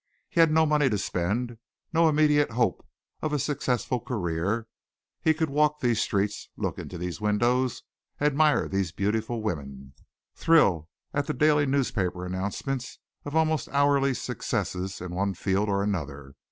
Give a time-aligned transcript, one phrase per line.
[0.31, 1.59] He had no money to spend,
[1.93, 2.83] no immediate hope
[3.21, 4.65] of a successful career,
[5.21, 7.83] he could walk these streets, look in these windows,
[8.19, 9.93] admire these beautiful women;
[10.33, 16.33] thrill at the daily newspaper announcements of almost hourly successes in one field or another.